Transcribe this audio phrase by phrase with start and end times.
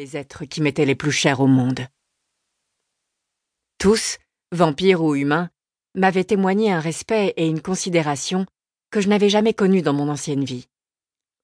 [0.00, 1.86] les êtres qui m'étaient les plus chers au monde.
[3.76, 4.16] Tous,
[4.50, 5.50] vampires ou humains,
[5.94, 8.46] m'avaient témoigné un respect et une considération
[8.90, 10.68] que je n'avais jamais connus dans mon ancienne vie.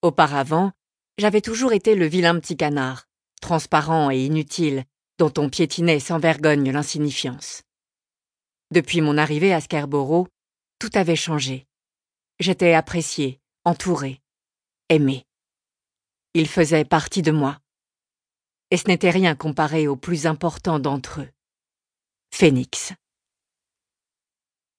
[0.01, 0.73] Auparavant,
[1.19, 3.05] j'avais toujours été le vilain petit canard,
[3.43, 4.85] transparent et inutile,
[5.19, 7.61] dont on piétinait sans vergogne l'insignifiance.
[8.71, 10.29] Depuis mon arrivée à Scarborough,
[10.79, 11.67] tout avait changé.
[12.41, 14.23] J'étais apprécié, entouré,
[14.89, 15.27] aimé.
[16.33, 17.59] Il faisait partie de moi.
[18.71, 21.29] Et ce n'était rien comparé au plus important d'entre eux.
[22.33, 22.93] Phénix.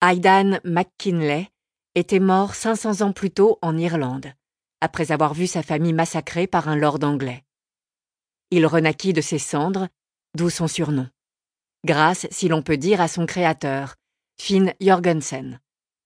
[0.01, 1.49] Aidan McKinley
[1.95, 4.31] était mort 500 ans plus tôt en Irlande,
[4.81, 7.43] après avoir vu sa famille massacrée par un lord anglais.
[8.51, 9.87] Il renaquit de ses cendres,
[10.35, 11.09] d'où son surnom.
[11.85, 13.95] Grâce, si l'on peut dire, à son créateur,
[14.39, 15.59] Finn Jorgensen,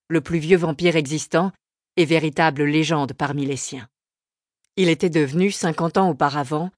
[0.08, 1.52] le plus vieux vampire existant
[1.98, 3.90] et véritable légende parmi les siens.
[4.78, 6.72] Il était devenu, cinquante ans auparavant,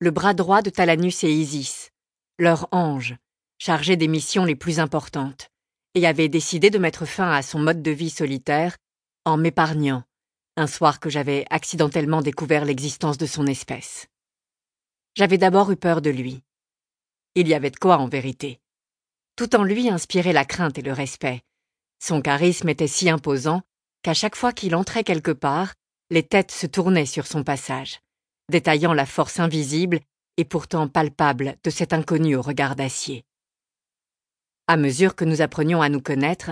[0.00, 1.90] le bras droit de Talanus et Isis,
[2.38, 3.16] leur ange,
[3.58, 5.50] chargé des missions les plus importantes,
[5.94, 8.76] et avait décidé de mettre fin à son mode de vie solitaire
[9.24, 10.04] en m'épargnant,
[10.56, 14.06] un soir que j'avais accidentellement découvert l'existence de son espèce.
[15.16, 16.44] J'avais d'abord eu peur de lui.
[17.34, 18.60] Il y avait de quoi en vérité.
[19.34, 21.42] Tout en lui inspirait la crainte et le respect.
[22.00, 23.62] Son charisme était si imposant
[24.02, 25.74] qu'à chaque fois qu'il entrait quelque part,
[26.10, 27.98] les têtes se tournaient sur son passage,
[28.50, 30.00] détaillant la force invisible
[30.36, 33.24] et pourtant palpable de cet inconnu au regard d'acier.
[34.66, 36.50] À mesure que nous apprenions à nous connaître,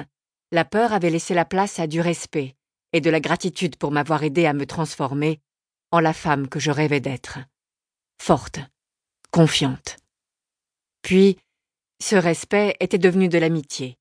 [0.53, 2.57] la peur avait laissé la place à du respect
[2.93, 5.41] et de la gratitude pour m'avoir aidé à me transformer
[5.91, 7.39] en la femme que je rêvais d'être.
[8.21, 8.61] Forte,
[9.31, 9.97] confiante.
[11.03, 11.39] Puis,
[12.03, 13.99] ce respect était devenu de l'amitié.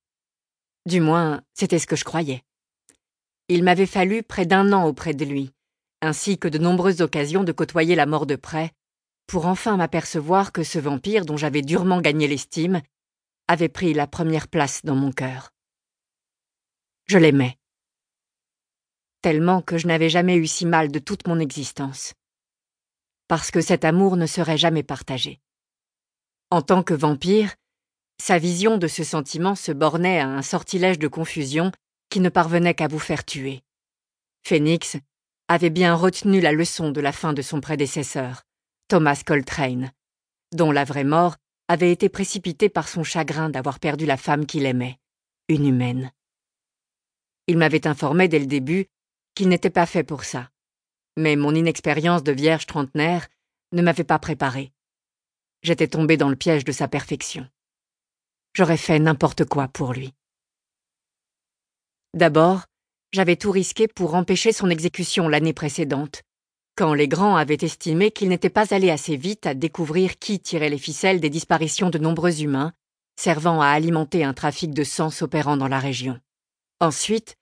[0.86, 2.44] Du moins, c'était ce que je croyais.
[3.48, 5.52] Il m'avait fallu près d'un an auprès de lui,
[6.06, 8.72] ainsi que de nombreuses occasions de côtoyer la mort de près,
[9.28, 12.82] pour enfin m'apercevoir que ce vampire dont j'avais durement gagné l'estime
[13.48, 15.52] avait pris la première place dans mon cœur.
[17.08, 17.58] Je l'aimais.
[19.22, 22.14] Tellement que je n'avais jamais eu si mal de toute mon existence.
[23.28, 25.40] Parce que cet amour ne serait jamais partagé.
[26.52, 27.56] En tant que vampire,
[28.22, 31.72] sa vision de ce sentiment se bornait à un sortilège de confusion
[32.10, 33.62] qui ne parvenait qu'à vous faire tuer.
[34.44, 34.98] Phoenix
[35.48, 38.44] avait bien retenu la leçon de la fin de son prédécesseur,
[38.88, 39.92] Thomas Coltrane,
[40.52, 41.36] dont la vraie mort
[41.68, 45.00] avait été précipité par son chagrin d'avoir perdu la femme qu'il aimait,
[45.48, 46.12] une humaine.
[47.48, 48.88] Il m'avait informé dès le début
[49.36, 50.50] qu'il n'était pas fait pour ça,
[51.18, 53.28] mais mon inexpérience de vierge trentenaire
[53.72, 54.72] ne m'avait pas préparé.
[55.62, 57.48] J'étais tombé dans le piège de sa perfection.
[58.54, 60.14] J'aurais fait n'importe quoi pour lui.
[62.14, 62.66] D'abord,
[63.12, 66.24] j'avais tout risqué pour empêcher son exécution l'année précédente,
[66.76, 70.70] quand les grands avaient estimé qu'il n'était pas allé assez vite à découvrir qui tirait
[70.70, 72.74] les ficelles des disparitions de nombreux humains,
[73.16, 76.20] servant à alimenter un trafic de sang s'opérant dans la région.
[76.82, 77.36] Ensuite,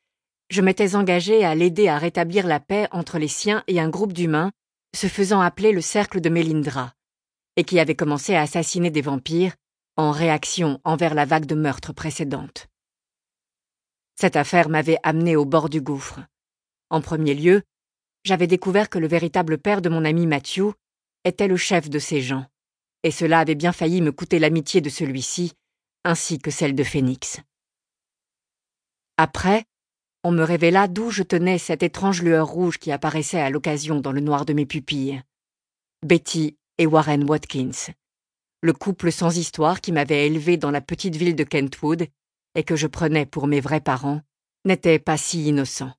[0.50, 4.14] je m'étais engagé à l'aider à rétablir la paix entre les siens et un groupe
[4.14, 4.52] d'humains
[4.96, 6.94] se faisant appeler le Cercle de Mélindra,
[7.56, 9.56] et qui avait commencé à assassiner des vampires
[9.98, 12.68] en réaction envers la vague de meurtres précédente.
[14.20, 16.22] Cette affaire m'avait amené au bord du gouffre.
[16.90, 17.64] En premier lieu,
[18.24, 20.74] j'avais découvert que le véritable père de mon ami Matthew
[21.26, 22.46] était le chef de ces gens,
[23.04, 25.54] et cela avait bien failli me coûter l'amitié de celui-ci,
[26.04, 27.40] ainsi que celle de Phénix.
[29.18, 29.66] Après,
[30.24, 34.14] on me révéla d'où je tenais cette étrange lueur rouge qui apparaissait à l'occasion dans
[34.14, 35.22] le noir de mes pupilles.
[36.02, 37.92] Betty et Warren Watkins,
[38.62, 42.08] le couple sans histoire qui m'avait élevé dans la petite ville de Kentwood
[42.56, 44.22] et que je prenais pour mes vrais parents,
[44.66, 45.94] n'étaient pas si innocents.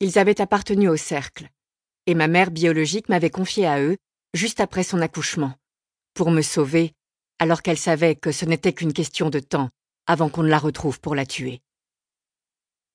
[0.00, 1.48] Ils avaient appartenu au cercle,
[2.06, 3.96] et ma mère biologique m'avait confié à eux
[4.34, 5.54] juste après son accouchement,
[6.14, 6.92] pour me sauver,
[7.38, 9.70] alors qu'elle savait que ce n'était qu'une question de temps
[10.06, 11.60] avant qu'on ne la retrouve pour la tuer.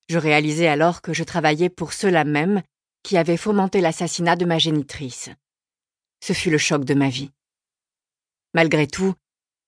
[0.10, 2.62] Je réalisais alors que je travaillais pour ceux-là même
[3.04, 5.30] qui avaient fomenté l'assassinat de ma génitrice.
[6.22, 7.32] Ce fut le choc de ma vie.
[8.54, 9.14] Malgré tout,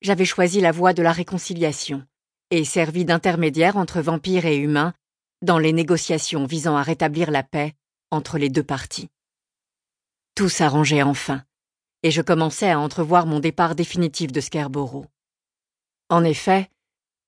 [0.01, 2.05] j'avais choisi la voie de la réconciliation
[2.51, 4.93] et servi d'intermédiaire entre vampires et humains
[5.41, 7.73] dans les négociations visant à rétablir la paix
[8.11, 9.09] entre les deux parties.
[10.35, 11.43] Tout s'arrangeait enfin,
[12.03, 15.07] et je commençais à entrevoir mon départ définitif de Scarborough.
[16.09, 16.69] En effet,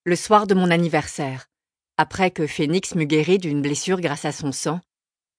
[0.05, 1.47] le soir de mon anniversaire,
[1.97, 4.79] après que Phoenix m'eut guéri d'une blessure grâce à son sang,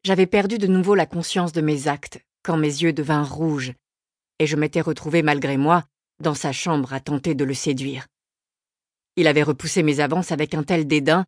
[0.02, 3.74] j'avais perdu de nouveau la conscience de mes actes quand mes yeux devinrent rouges,
[4.38, 5.84] et je m'étais retrouvé malgré moi
[6.20, 8.06] dans sa chambre à tenter de le séduire.
[9.18, 11.26] Il avait repoussé mes avances avec un tel dédain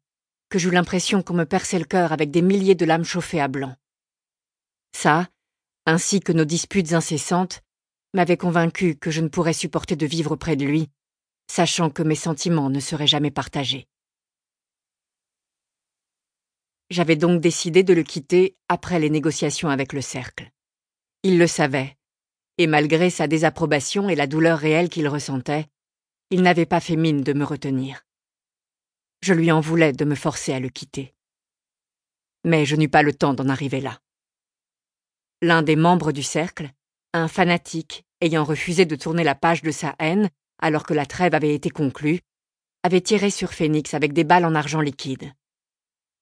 [0.48, 3.48] que j'eus l'impression qu'on me perçait le cœur avec des milliers de lames chauffées à
[3.48, 3.74] blanc.
[4.92, 5.28] Ça,
[5.86, 7.62] ainsi que nos disputes incessantes,
[8.14, 10.88] m'avait convaincu que je ne pourrais supporter de vivre près de lui,
[11.50, 13.88] sachant que mes sentiments ne seraient jamais partagés.
[16.90, 20.48] J'avais donc décidé de le quitter après les négociations avec le cercle.
[21.24, 21.96] Il le savait,
[22.56, 25.66] et malgré sa désapprobation et la douleur réelle qu'il ressentait,
[26.30, 28.06] il n'avait pas fait mine de me retenir.
[29.22, 31.14] Je lui en voulais de me forcer à le quitter.
[32.44, 34.00] Mais je n'eus pas le temps d'en arriver là.
[35.42, 36.70] L'un des membres du cercle,
[37.12, 41.34] un fanatique ayant refusé de tourner la page de sa haine alors que la trêve
[41.34, 42.20] avait été conclue,
[42.82, 45.32] avait tiré sur Phénix avec des balles en argent liquide.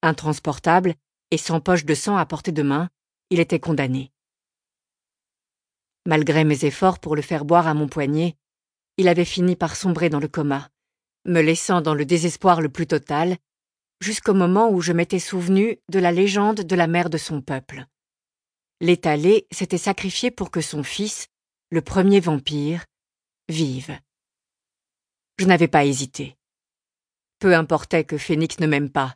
[0.03, 0.95] Intransportable
[1.31, 2.89] et sans poche de sang à portée de main,
[3.31, 4.13] il était condamné.
[6.07, 8.37] Malgré mes efforts pour le faire boire à mon poignet,
[8.99, 10.69] il avait fini par sombrer dans le coma,
[11.25, 13.39] me laissant dans le désespoir le plus total,
[14.01, 17.87] jusqu'au moment où je m'étais souvenu de la légende de la mère de son peuple.
[18.81, 21.29] L'étalé s'était sacrifié pour que son fils,
[21.71, 22.85] le premier vampire,
[23.49, 23.99] vive.
[25.39, 26.37] Je n'avais pas hésité.
[27.39, 29.15] Peu importait que Phénix ne m'aime pas.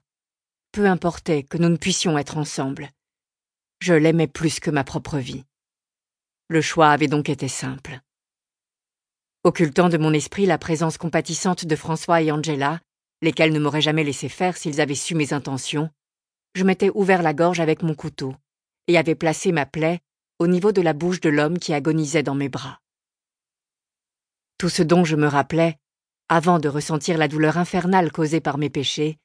[0.70, 2.90] Peu importait que nous ne puissions être ensemble.
[3.80, 5.44] Je l'aimais plus que ma propre vie.
[6.48, 8.00] Le choix avait donc été simple.
[9.44, 12.78] Occultant de mon esprit la présence compatissante de François et Angela,
[13.22, 15.90] lesquels ne m'auraient jamais laissé faire s'ils avaient su mes intentions,
[16.54, 18.36] je m'étais ouvert la gorge avec mon couteau
[18.86, 19.98] et avais placé ma plaie
[20.38, 22.78] au niveau de la bouche de l'homme qui agonisait dans mes bras.
[24.58, 25.76] Tout ce dont je me rappelais,
[26.28, 29.18] avant de ressentir la douleur infernale causée par mes péchés,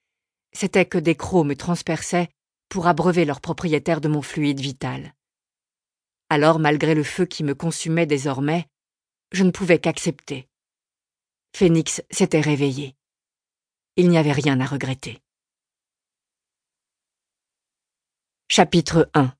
[0.51, 2.29] c'était que des crocs me transperçaient
[2.69, 5.13] pour abreuver leur propriétaire de mon fluide vital.
[6.31, 8.67] Alors, malgré le feu qui me consumait désormais,
[9.31, 10.47] je ne pouvais qu'accepter.
[11.55, 12.95] Phénix s'était réveillé.
[13.95, 15.21] Il n'y avait rien à regretter.
[18.49, 19.35] Chapitre 1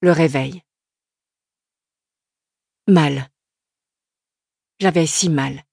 [0.00, 0.62] Le réveil.
[2.86, 3.30] Mal.
[4.78, 5.64] J'avais si mal.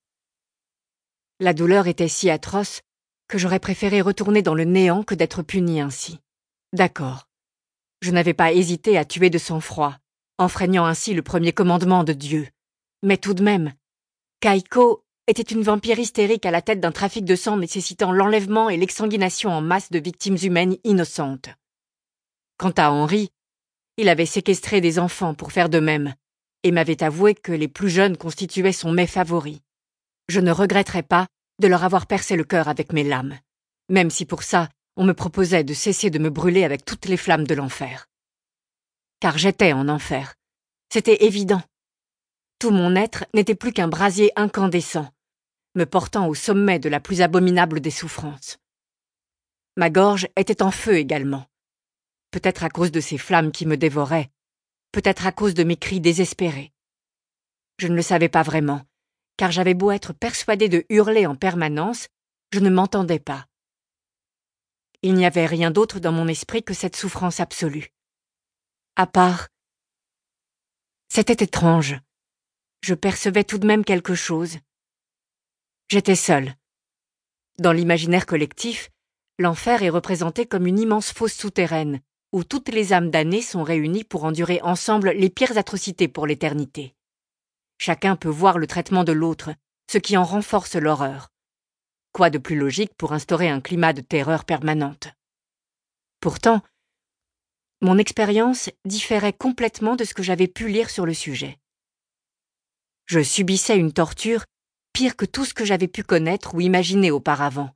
[1.39, 2.81] La douleur était si atroce
[3.27, 6.19] que j'aurais préféré retourner dans le néant que d'être puni ainsi.
[6.71, 7.27] D'accord.
[8.01, 9.97] Je n'avais pas hésité à tuer de sang-froid,
[10.37, 12.47] enfreignant ainsi le premier commandement de Dieu.
[13.03, 13.73] Mais tout de même,
[14.39, 18.77] Kaiko était une vampire hystérique à la tête d'un trafic de sang nécessitant l'enlèvement et
[18.77, 21.49] l'exsanguination en masse de victimes humaines innocentes.
[22.57, 23.29] Quant à Henri,
[23.97, 26.15] il avait séquestré des enfants pour faire de même,
[26.63, 29.61] et m'avait avoué que les plus jeunes constituaient son mets favori.
[30.29, 31.27] Je ne regretterais pas
[31.59, 33.37] de leur avoir percé le cœur avec mes lames,
[33.89, 37.17] même si pour ça on me proposait de cesser de me brûler avec toutes les
[37.17, 38.07] flammes de l'enfer.
[39.19, 40.35] Car j'étais en enfer.
[40.91, 41.61] C'était évident.
[42.63, 45.11] Tout mon être n'était plus qu'un brasier incandescent,
[45.75, 48.57] me portant au sommet de la plus abominable des souffrances.
[49.75, 51.45] Ma gorge était en feu également.
[52.31, 54.31] Peut-être à cause de ces flammes qui me dévoraient,
[54.93, 56.71] peut-être à cause de mes cris désespérés.
[57.79, 58.83] Je ne le savais pas vraiment,
[59.35, 62.07] car j'avais beau être persuadé de hurler en permanence,
[62.53, 63.45] je ne m'entendais pas.
[65.01, 67.91] Il n'y avait rien d'autre dans mon esprit que cette souffrance absolue.
[68.95, 69.49] À part.
[71.09, 71.99] C'était étrange
[72.83, 74.57] je percevais tout de même quelque chose.
[75.87, 76.53] J'étais seule.
[77.57, 78.89] Dans l'imaginaire collectif,
[79.39, 82.01] l'enfer est représenté comme une immense fosse souterraine,
[82.33, 86.93] où toutes les âmes damnées sont réunies pour endurer ensemble les pires atrocités pour l'éternité.
[87.77, 89.51] Chacun peut voir le traitement de l'autre,
[89.89, 91.29] ce qui en renforce l'horreur.
[92.11, 95.07] Quoi de plus logique pour instaurer un climat de terreur permanente?
[96.19, 96.61] Pourtant,
[97.81, 101.59] mon expérience différait complètement de ce que j'avais pu lire sur le sujet.
[103.13, 104.43] Je subissais une torture
[104.91, 107.69] pire que tout ce que j'avais pu connaître ou imaginer auparavant.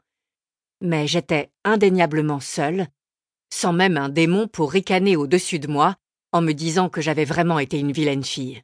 [0.82, 2.88] Mais j'étais indéniablement seule,
[3.54, 5.96] sans même un démon pour ricaner au-dessus de moi
[6.32, 8.64] en me disant que j'avais vraiment été une vilaine fille.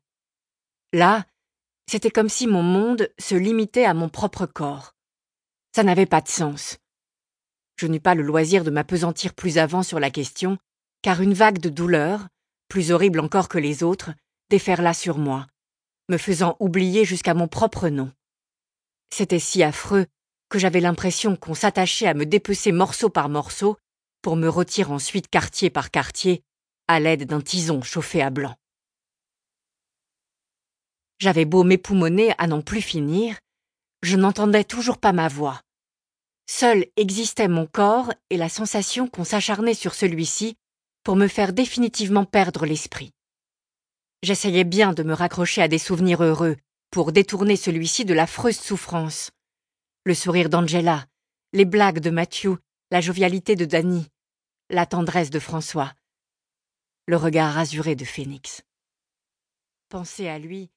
[0.94, 1.28] Là,
[1.88, 4.96] c'était comme si mon monde se limitait à mon propre corps.
[5.76, 6.80] Ça n'avait pas de sens.
[7.76, 10.58] Je n'eus pas le loisir de m'apesantir plus avant sur la question,
[11.04, 12.30] car une vague de douleur,
[12.68, 14.10] plus horrible encore que les autres,
[14.50, 15.46] déferla sur moi,
[16.14, 18.12] me faisant oublier jusqu'à mon propre nom.
[19.10, 20.06] C'était si affreux
[20.48, 23.78] que j'avais l'impression qu'on s'attachait à me dépecer morceau par morceau
[24.22, 26.44] pour me rôtir ensuite quartier par quartier
[26.88, 28.56] à l'aide d'un tison chauffé à blanc.
[31.18, 33.40] J'avais beau m'époumoner à n'en plus finir,
[34.04, 35.62] je n'entendais toujours pas ma voix.
[36.46, 40.58] Seul existait mon corps et la sensation qu'on s'acharnait sur celui-ci
[41.04, 43.14] pour me faire définitivement perdre l'esprit.
[44.24, 46.56] J'essayais bien de me raccrocher à des souvenirs heureux
[46.92, 49.32] pour détourner celui-ci de l'affreuse souffrance.
[50.06, 51.06] Le sourire d'Angela,
[51.52, 52.58] les blagues de Mathieu,
[52.90, 54.08] la jovialité de Danny,
[54.70, 55.92] la tendresse de François,
[57.06, 58.62] le regard azuré de Phénix.
[59.90, 60.72] penser à lui